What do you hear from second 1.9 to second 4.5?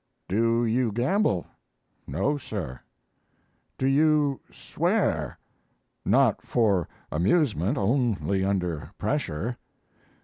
"No, Sir." "Do you